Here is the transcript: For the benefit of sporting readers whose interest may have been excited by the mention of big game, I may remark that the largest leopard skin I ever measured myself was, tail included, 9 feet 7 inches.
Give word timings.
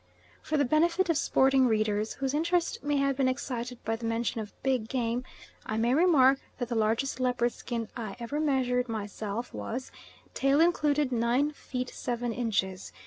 For 0.41 0.57
the 0.57 0.65
benefit 0.65 1.11
of 1.11 1.17
sporting 1.19 1.67
readers 1.67 2.13
whose 2.13 2.33
interest 2.33 2.83
may 2.83 2.97
have 2.97 3.15
been 3.15 3.27
excited 3.27 3.85
by 3.85 3.97
the 3.97 4.05
mention 4.07 4.41
of 4.41 4.51
big 4.63 4.87
game, 4.89 5.23
I 5.63 5.77
may 5.77 5.93
remark 5.93 6.39
that 6.57 6.69
the 6.69 6.73
largest 6.75 7.19
leopard 7.19 7.51
skin 7.51 7.87
I 7.95 8.15
ever 8.19 8.39
measured 8.39 8.89
myself 8.89 9.53
was, 9.53 9.91
tail 10.33 10.59
included, 10.59 11.11
9 11.11 11.51
feet 11.51 11.91
7 11.91 12.33
inches. 12.33 12.91